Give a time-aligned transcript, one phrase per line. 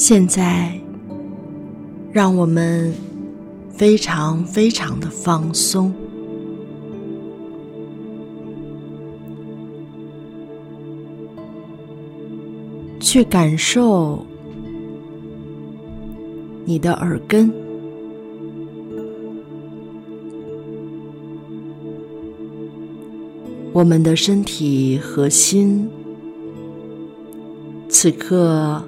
[0.00, 0.80] 现在，
[2.12, 2.94] 让我们
[3.68, 5.92] 非常非常的放松，
[13.00, 14.24] 去感受
[16.64, 17.52] 你的耳根，
[23.72, 25.90] 我们的身体和心，
[27.88, 28.80] 此刻。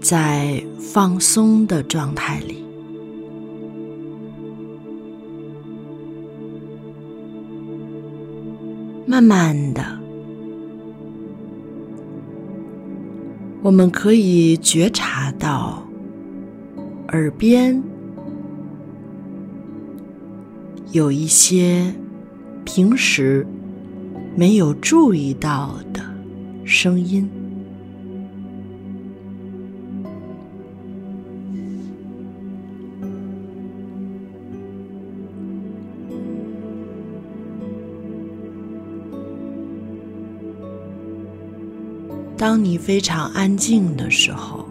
[0.00, 2.64] 在放松的状态里，
[9.06, 9.84] 慢慢的，
[13.62, 15.82] 我们可以觉察到
[17.08, 17.82] 耳边
[20.92, 21.92] 有一些
[22.64, 23.46] 平时
[24.36, 26.00] 没有注意到的
[26.64, 27.28] 声音。
[42.38, 44.64] 当你非常安静的时候，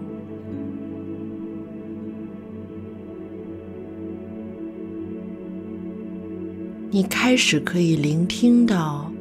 [6.90, 9.12] 你开始可以聆听到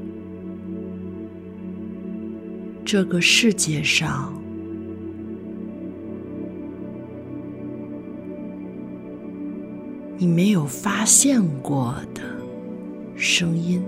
[2.84, 4.32] 这个世界上
[10.16, 12.22] 你没有发现过的
[13.16, 13.82] 声音。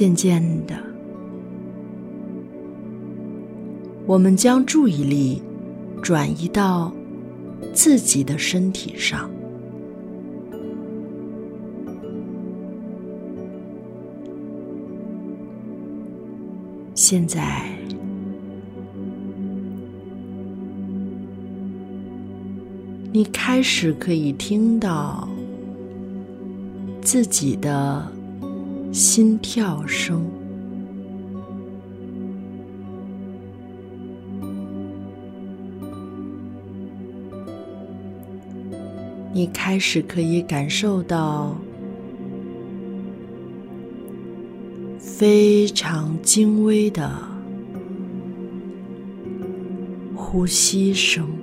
[0.00, 0.74] 渐渐的，
[4.06, 5.42] 我们将注意力
[6.02, 6.90] 转移到
[7.74, 9.30] 自己的身体上。
[16.94, 17.68] 现在，
[23.12, 25.28] 你开始可以听到
[27.02, 28.10] 自己的。
[28.92, 30.28] 心跳声，
[39.32, 41.56] 你开始可以感受到
[44.98, 47.10] 非常精微的
[50.14, 51.39] 呼吸声。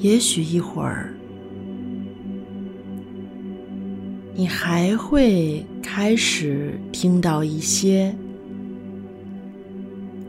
[0.00, 1.12] 也许一会儿，
[4.34, 8.14] 你还会开始听到一些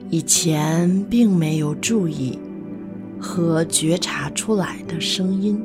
[0.10, 2.38] 以前并没有注意
[3.18, 5.64] 和觉察出来的声音。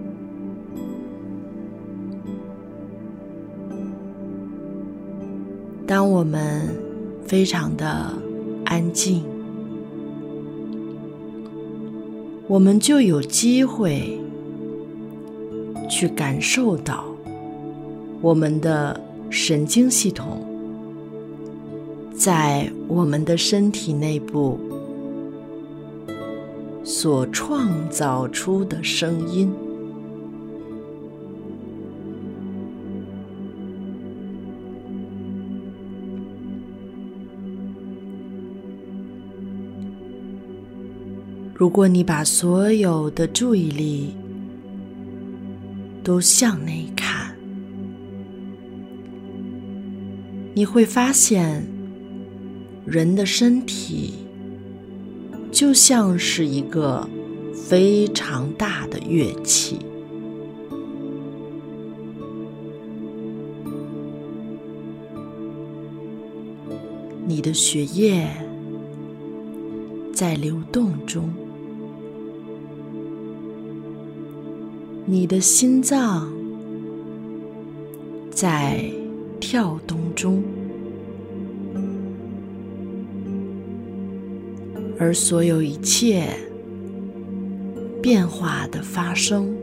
[5.85, 6.69] 当我们
[7.27, 8.15] 非常的
[8.65, 9.36] 安静。
[12.49, 14.21] 我们就有机会
[15.91, 17.05] 去感受到
[18.21, 20.47] 我们的神经系统
[22.15, 24.61] 在我们的身体内部
[26.85, 29.66] 所创造出的声音。
[41.59, 44.15] 如果你把所有的注意力
[46.05, 47.35] 都向内看，
[50.53, 51.67] 你会发现，
[52.85, 54.13] 人的身体
[55.51, 57.09] 就像是一个
[57.55, 59.79] 非常大的乐器，
[67.27, 68.29] 你的血液
[70.13, 71.33] 在流动中。
[75.09, 76.33] 你的心脏
[78.29, 78.85] 在
[79.39, 80.43] 跳动中，
[84.99, 86.27] 而所有一切
[88.03, 89.55] 变化的发生，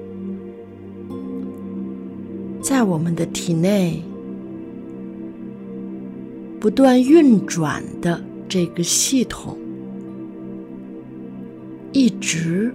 [2.61, 4.01] 在我们的体内
[6.57, 9.57] 不断运转的这个系统，
[11.91, 12.73] 一直。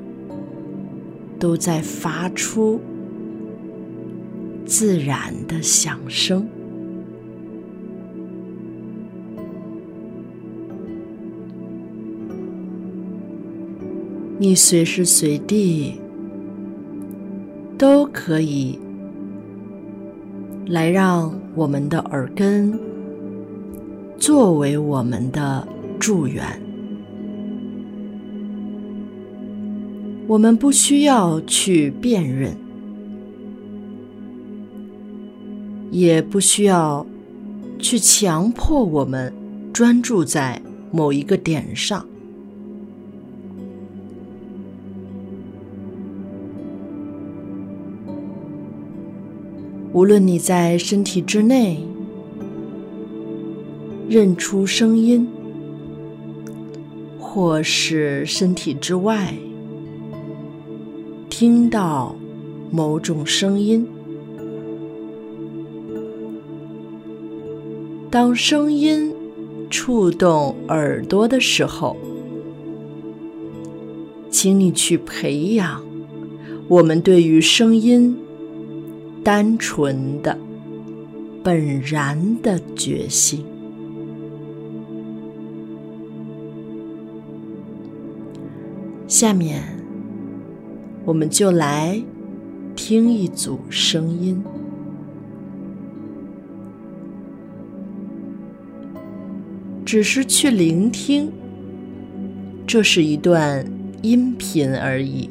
[1.39, 2.81] 都在发出
[4.67, 6.47] 自然的响声。
[14.41, 16.01] 你随时随地
[17.77, 18.79] 都可以
[20.65, 22.79] 来让我们的耳根
[24.17, 25.67] 作为我们的
[25.99, 26.68] 助缘。
[30.29, 32.55] 我们不需要去辨认，
[35.91, 37.07] 也不需要
[37.79, 39.33] 去强迫我们
[39.73, 40.61] 专注在
[40.93, 42.07] 某一个点上。
[49.95, 51.83] 无论你在身体之内
[54.11, 55.27] 认出声音，
[57.19, 59.35] 或是身体之外
[61.41, 62.17] 听到
[62.69, 63.87] 某种声音，
[68.11, 69.15] 当声音
[69.71, 71.97] 触动耳朵的时候，
[74.29, 75.81] 请你去培养
[76.67, 78.19] 我们对于声音。
[79.23, 80.37] 单纯的、
[81.45, 83.45] 本然的觉性。
[89.07, 89.63] 下面，
[91.09, 91.99] 我们就来
[92.77, 94.45] 听一组声音，
[99.87, 101.33] 只是去聆听，
[102.67, 103.65] 这是一段
[104.03, 105.31] 音频而已。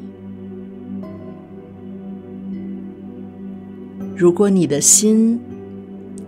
[4.16, 5.40] 如果你的心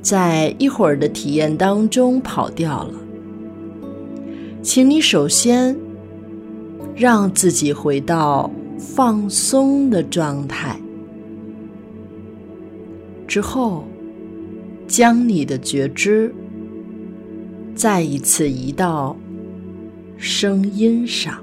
[0.01, 2.95] 在一会儿的体验当中跑掉了，
[4.63, 5.77] 请你首先
[6.95, 8.49] 让自己回到
[8.81, 10.81] 放松的状态，
[13.27, 13.85] 之后
[14.89, 16.35] 将你的觉知
[17.75, 19.15] 再一次移到
[20.17, 21.39] 声音上。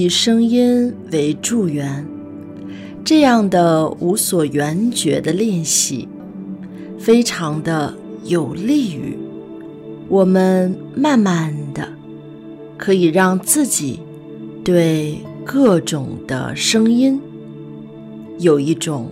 [0.00, 2.06] 以声音为助缘，
[3.04, 6.08] 这样的无所缘觉的练习，
[6.98, 9.18] 非常的有利于
[10.08, 11.86] 我们慢慢的
[12.78, 14.00] 可以让自己
[14.64, 17.20] 对各种的声音
[18.38, 19.10] 有一种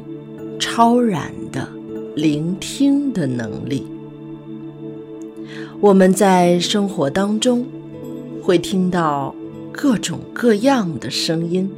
[0.59, 1.69] 超然的
[2.17, 3.87] 聆听的能力。
[5.81, 7.67] 我们在生活当中
[8.43, 9.35] 会听到
[9.73, 11.71] 各种各样的声音，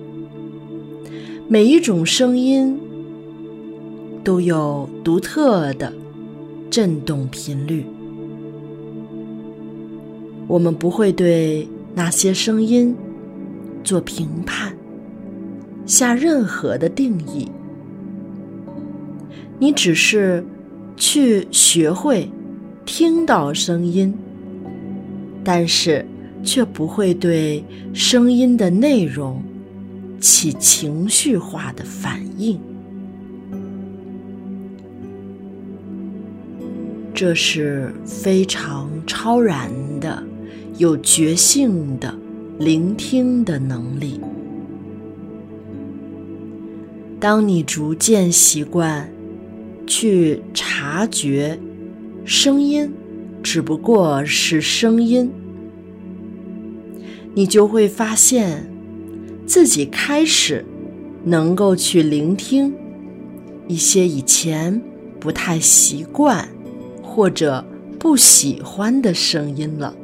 [1.49, 2.79] 每一种声音
[4.25, 5.93] 都有独特的
[6.71, 7.85] 振动频率。
[10.47, 12.97] 我们不会对那些声音
[13.85, 14.75] 做评判，
[15.87, 17.49] 下任何的定义，
[19.59, 20.45] 你只是
[20.97, 22.31] 去学会。
[22.87, 24.13] 听到声音，
[25.45, 26.05] 但是
[26.43, 29.43] 却不会对声音的内容
[30.21, 32.61] 起情绪化的反应，
[37.15, 39.71] 这是非常超然
[40.01, 40.23] 的、
[40.79, 42.15] 有觉性的
[42.59, 44.21] 聆听的能力。
[47.19, 49.09] 当你逐渐习惯
[49.87, 51.59] 去察觉。
[52.23, 52.93] 声音
[53.43, 55.33] 只不过是声音，
[57.35, 58.71] 你就会发现
[59.47, 60.65] 自己开始
[61.25, 62.75] 能够去聆听
[63.69, 64.81] 一些以前
[65.19, 66.49] 不太习惯
[67.03, 67.65] 或者
[67.99, 69.95] 不喜欢的声音了。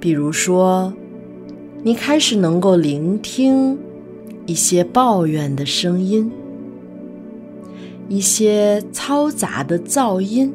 [0.00, 0.92] 比如说，
[1.82, 3.78] 你开始能够聆听
[4.46, 6.30] 一些抱怨的声音。
[8.08, 10.52] 一些嘈杂的噪音，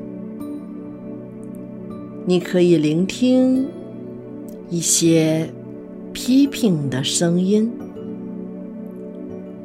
[2.25, 3.65] 你可以聆听
[4.69, 5.49] 一些
[6.13, 7.71] 批评的声音，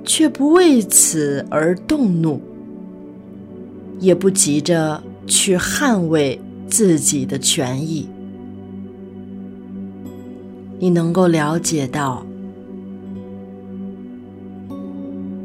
[0.04, 2.40] 却不为此而动怒，
[3.98, 8.08] 也不急着去捍卫自己的权益。
[10.78, 12.24] 你能够了解到，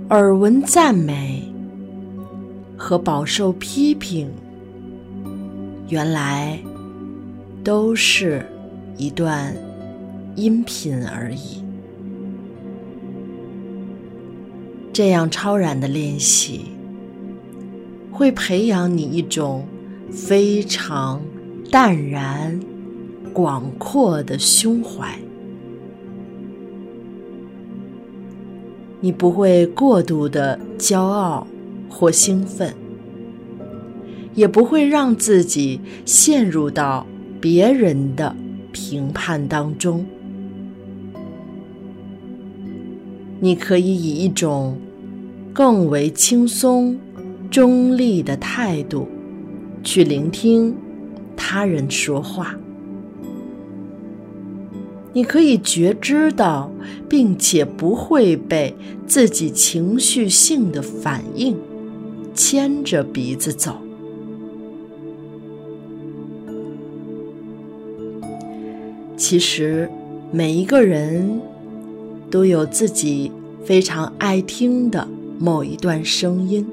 [0.09, 1.43] 耳闻赞美。
[2.77, 4.29] 和饱受批评，
[5.87, 6.59] 原来
[7.63, 8.45] 都是
[8.97, 9.55] 一段
[10.35, 11.63] 音频而已。
[14.93, 16.65] 这样超然的练习，
[18.11, 19.65] 会培养你一种
[20.11, 21.21] 非常
[21.71, 22.59] 淡然、
[23.33, 25.17] 广阔的胸怀。
[29.01, 31.47] 你不会过度的骄傲。
[31.87, 32.73] 或兴奋，
[34.33, 37.07] 也不会让自己陷入到
[37.39, 38.35] 别人的
[38.75, 40.05] 评判当中。
[43.39, 44.77] 你可以以一种
[45.53, 46.99] 更为轻松、
[47.49, 49.07] 中立的态度
[49.81, 50.75] 去聆听
[51.37, 52.53] 他人说话。
[55.13, 56.69] 你可以觉知到，
[57.07, 58.75] 并且不会被
[59.07, 61.55] 自己情绪性的反应。
[62.33, 63.77] 牵着鼻子走。
[69.27, 69.89] 其实，
[70.31, 71.41] 每一个人
[72.29, 73.31] 都有自己
[73.65, 75.07] 非常爱听的
[75.39, 76.63] 某一段声音。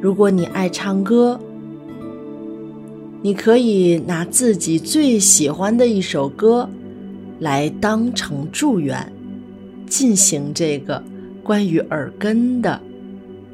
[0.00, 1.40] 如果你爱唱歌，
[3.20, 6.70] 你可以拿自己最喜欢的一首歌
[7.40, 9.12] 来当成祝愿，
[9.88, 11.02] 进行这个。
[11.42, 12.80] 关于耳根的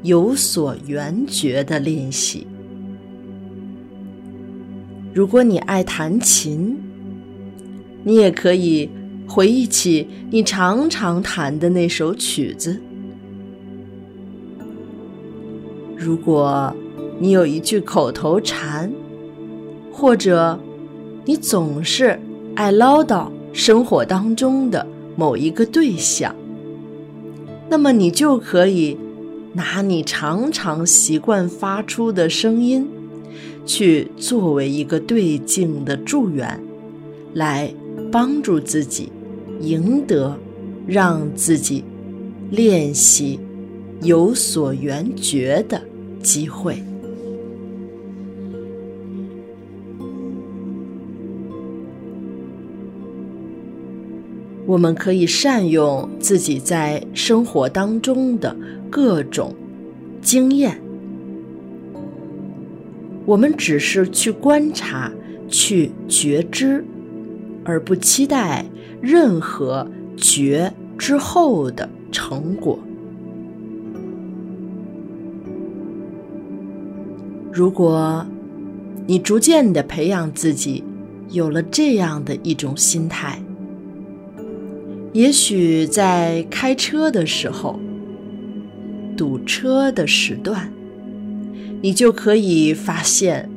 [0.03, 2.45] 有所缘觉的练习。
[5.15, 6.77] 如果你爱弹琴，
[8.03, 8.89] 你也可以
[9.25, 12.77] 回忆起你常常弹的那首曲子。
[15.95, 16.75] 如果
[17.17, 18.91] 你有一句口头禅，
[19.89, 20.59] 或者
[21.23, 22.19] 你总是
[22.53, 26.35] 爱唠叨生活当中的某一个对象。
[27.69, 28.97] 那么你就可以
[29.53, 32.85] 拿你常常习惯发出的声音，
[33.65, 36.59] 去作为一个对镜的助缘，
[37.33, 37.73] 来
[38.11, 39.11] 帮助自己
[39.59, 40.37] 赢得
[40.85, 41.83] 让自己
[42.51, 43.39] 练习
[44.01, 45.81] 有所缘觉的
[46.21, 46.81] 机会。
[54.67, 58.55] 我们可以善用自己在生活当中的
[58.89, 59.53] 各种
[60.23, 60.81] 经验，
[63.25, 65.11] 我们只是去观察、
[65.47, 66.85] 去觉知，
[67.63, 68.65] 而不期待
[69.01, 72.79] 任何觉之后的成果。
[77.51, 78.25] 如果
[79.07, 80.83] 你逐渐的培养自己，
[81.29, 83.41] 有了这样的一种心态，
[85.13, 87.79] 也许在开车的时候，
[89.17, 90.71] 堵车的时段，
[91.85, 93.47] 你就可以发现，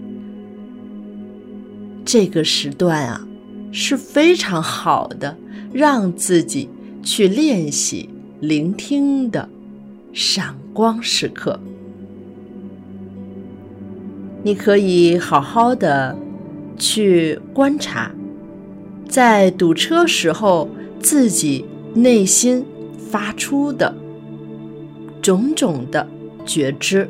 [2.05, 3.27] 这个时段啊
[3.73, 5.35] 是非常好的，
[5.73, 6.69] 让自己
[7.03, 8.11] 去练习
[8.41, 9.49] 聆听的
[10.12, 11.59] 闪光时刻。
[14.43, 16.14] 你可以好好的
[16.77, 18.11] 去观察，
[19.09, 20.69] 在堵车时候
[21.01, 21.64] 自己
[21.95, 22.62] 内心
[23.11, 23.97] 发出的
[25.23, 26.07] 种种的
[26.45, 27.09] 觉知。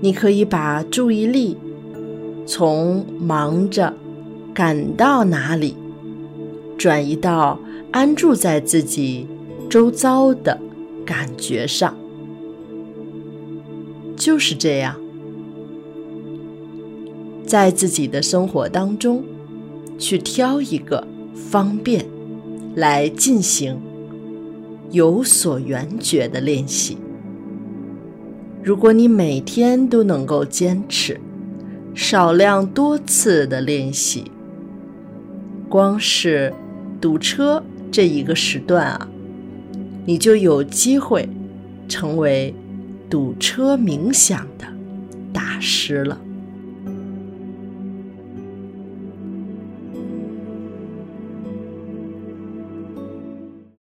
[0.00, 1.56] 你可以把注意力
[2.46, 3.94] 从忙着
[4.54, 5.76] 赶到哪里，
[6.78, 7.58] 转移到
[7.92, 9.26] 安住在自己
[9.68, 10.58] 周遭的
[11.04, 11.94] 感觉上。
[14.16, 14.96] 就是这样，
[17.46, 19.22] 在自己的生活当中，
[19.98, 22.04] 去挑一个方便
[22.74, 23.80] 来进行
[24.90, 26.98] 有所缘觉的练习。
[28.62, 31.20] 如果你每天都能够坚持
[31.94, 34.30] 少量多次的练习，
[35.68, 36.52] 光是
[37.00, 39.08] 堵车这一个时段啊，
[40.06, 41.28] 你就有机会
[41.88, 42.54] 成为。
[43.10, 44.64] 堵车冥想的
[45.32, 46.16] 大师了。